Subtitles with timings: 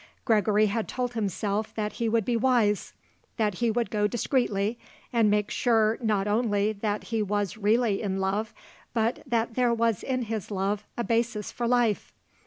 [0.25, 2.93] Gregory had told himself that he would be wise;
[3.37, 4.79] that he would go discreetly
[5.13, 8.51] and make sure not only that he was really in love,
[8.95, 12.13] but that there was in his love a basis for life.